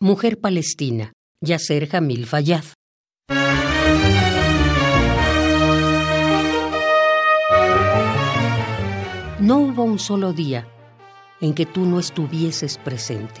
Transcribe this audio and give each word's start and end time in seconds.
Mujer 0.00 0.38
palestina, 0.38 1.12
Yasser 1.44 1.88
Jamil 1.88 2.24
Fayad. 2.26 2.62
No 9.40 9.58
hubo 9.58 9.82
un 9.82 9.98
solo 9.98 10.32
día 10.32 10.68
en 11.40 11.52
que 11.52 11.66
tú 11.66 11.84
no 11.84 11.98
estuvieses 11.98 12.78
presente. 12.78 13.40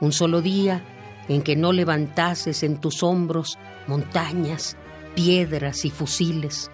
Un 0.00 0.12
solo 0.12 0.40
día 0.40 0.84
en 1.26 1.42
que 1.42 1.56
no 1.56 1.72
levantases 1.72 2.62
en 2.62 2.80
tus 2.80 3.02
hombros 3.02 3.58
montañas, 3.88 4.76
piedras 5.16 5.84
y 5.84 5.90
fusiles. 5.90 6.70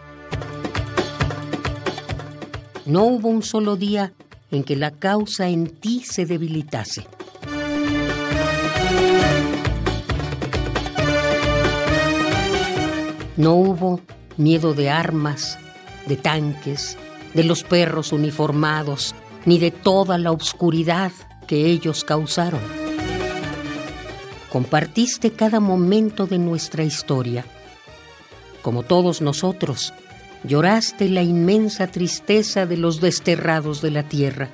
No 2.85 3.05
hubo 3.05 3.31
un 3.31 3.43
solo 3.43 3.77
día 3.77 4.13
en 4.51 4.65
que 4.65 4.77
la 4.77 4.91
causa 4.91 5.49
en 5.49 5.67
ti 5.67 6.03
se 6.05 6.27
debilitase. 6.27 7.07
No 13.37 13.55
hubo 13.55 14.01
miedo 14.37 14.75
de 14.75 14.91
armas, 14.91 15.59
de 16.07 16.17
tanques, 16.17 16.97
de 17.35 17.43
los 17.45 17.65
perros 17.65 18.13
uniformados, 18.13 19.15
ni 19.45 19.59
de 19.59 19.71
toda 19.71 20.19
la 20.19 20.31
oscuridad 20.31 21.11
que 21.47 21.67
ellos 21.67 22.05
causaron. 22.05 22.61
Compartiste 24.51 25.33
cada 25.33 25.59
momento 25.59 26.27
de 26.27 26.39
nuestra 26.39 26.85
historia. 26.85 27.45
Como 28.63 28.85
todos 28.85 29.21
nosotros, 29.21 29.93
lloraste 30.45 31.09
la 31.09 31.23
inmensa 31.23 31.89
tristeza 31.89 32.67
de 32.67 32.77
los 32.77 33.01
desterrados 33.01 33.83
de 33.83 33.91
la 33.91 34.05
tierra. 34.05 34.49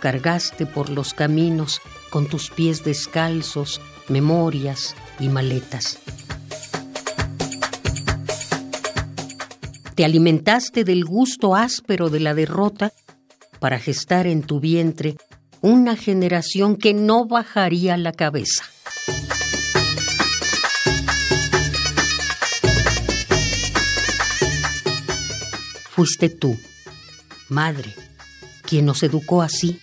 Cargaste 0.00 0.66
por 0.66 0.90
los 0.90 1.14
caminos 1.14 1.80
con 2.10 2.26
tus 2.26 2.50
pies 2.50 2.82
descalzos, 2.82 3.80
memorias 4.08 4.96
y 5.20 5.28
maletas. 5.28 6.00
Te 9.94 10.04
alimentaste 10.04 10.82
del 10.82 11.04
gusto 11.04 11.54
áspero 11.54 12.10
de 12.10 12.18
la 12.18 12.34
derrota 12.34 12.92
para 13.60 13.78
gestar 13.78 14.26
en 14.26 14.42
tu 14.42 14.58
vientre 14.58 15.16
una 15.60 15.94
generación 15.96 16.76
que 16.76 16.92
no 16.92 17.26
bajaría 17.26 17.96
la 17.96 18.12
cabeza. 18.12 18.64
Fuiste 25.90 26.28
tú, 26.28 26.58
madre, 27.48 27.94
quien 28.62 28.86
nos 28.86 29.04
educó 29.04 29.42
así, 29.42 29.78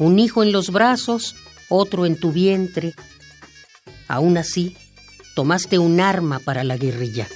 un 0.00 0.18
hijo 0.18 0.42
en 0.42 0.50
los 0.50 0.70
brazos, 0.70 1.36
otro 1.68 2.06
en 2.06 2.18
tu 2.18 2.32
vientre. 2.32 2.92
Aún 4.08 4.36
así, 4.36 4.76
tomaste 5.36 5.78
un 5.78 6.00
arma 6.00 6.40
para 6.40 6.64
la 6.64 6.76
guerrilla. 6.76 7.28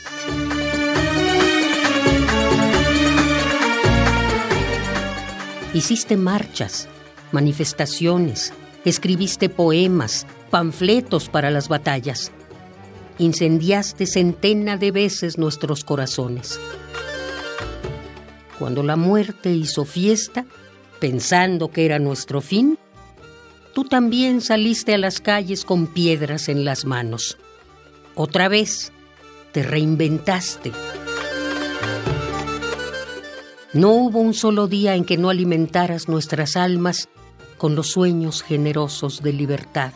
Hiciste 5.74 6.16
marchas, 6.16 6.88
manifestaciones, 7.30 8.54
escribiste 8.86 9.50
poemas, 9.50 10.26
panfletos 10.50 11.28
para 11.28 11.50
las 11.50 11.68
batallas. 11.68 12.32
Incendiaste 13.18 14.06
centena 14.06 14.78
de 14.78 14.92
veces 14.92 15.36
nuestros 15.36 15.84
corazones. 15.84 16.58
Cuando 18.58 18.82
la 18.82 18.96
muerte 18.96 19.50
hizo 19.50 19.84
fiesta, 19.84 20.46
pensando 21.00 21.70
que 21.70 21.84
era 21.84 21.98
nuestro 21.98 22.40
fin, 22.40 22.78
tú 23.74 23.84
también 23.84 24.40
saliste 24.40 24.94
a 24.94 24.98
las 24.98 25.20
calles 25.20 25.66
con 25.66 25.86
piedras 25.86 26.48
en 26.48 26.64
las 26.64 26.86
manos. 26.86 27.36
Otra 28.14 28.48
vez, 28.48 28.90
te 29.52 29.62
reinventaste. 29.62 30.72
No 33.74 33.90
hubo 33.90 34.20
un 34.20 34.32
solo 34.32 34.66
día 34.66 34.94
en 34.94 35.04
que 35.04 35.18
no 35.18 35.28
alimentaras 35.28 36.08
nuestras 36.08 36.56
almas 36.56 37.10
con 37.58 37.74
los 37.74 37.88
sueños 37.88 38.42
generosos 38.42 39.22
de 39.22 39.34
libertad 39.34 39.92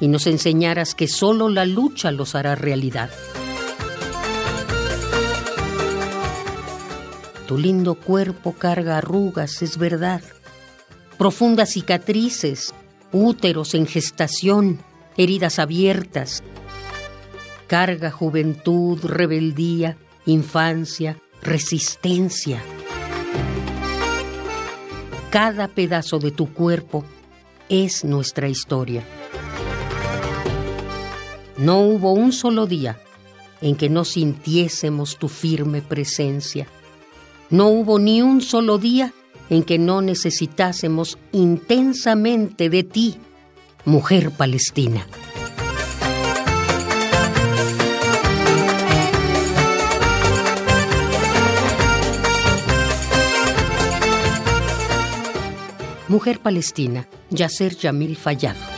y 0.00 0.08
nos 0.08 0.26
enseñaras 0.26 0.94
que 0.94 1.06
solo 1.06 1.50
la 1.50 1.66
lucha 1.66 2.10
los 2.10 2.34
hará 2.34 2.54
realidad. 2.54 3.10
Tu 7.46 7.58
lindo 7.58 7.96
cuerpo 7.96 8.52
carga 8.52 8.96
arrugas, 8.96 9.60
es 9.60 9.76
verdad, 9.76 10.22
profundas 11.18 11.72
cicatrices, 11.72 12.72
úteros 13.12 13.74
en 13.74 13.86
gestación, 13.86 14.80
heridas 15.18 15.58
abiertas. 15.58 16.42
Carga 17.66 18.10
juventud, 18.10 19.04
rebeldía, 19.04 19.98
infancia, 20.24 21.18
resistencia 21.42 22.62
cada 25.36 25.68
pedazo 25.68 26.18
de 26.18 26.30
tu 26.30 26.50
cuerpo 26.50 27.04
es 27.68 28.06
nuestra 28.06 28.48
historia. 28.48 29.04
No 31.58 31.80
hubo 31.80 32.14
un 32.14 32.32
solo 32.32 32.66
día 32.66 32.98
en 33.60 33.76
que 33.76 33.90
no 33.90 34.06
sintiésemos 34.06 35.18
tu 35.18 35.28
firme 35.28 35.82
presencia. 35.82 36.66
No 37.50 37.68
hubo 37.68 37.98
ni 37.98 38.22
un 38.22 38.40
solo 38.40 38.78
día 38.78 39.12
en 39.50 39.62
que 39.62 39.78
no 39.78 40.00
necesitásemos 40.00 41.18
intensamente 41.32 42.70
de 42.70 42.82
ti, 42.82 43.16
mujer 43.84 44.30
palestina. 44.30 45.06
Mujer 56.08 56.38
palestina, 56.38 57.06
Yasser 57.30 57.76
Yamil 57.76 58.16
Fayad. 58.16 58.75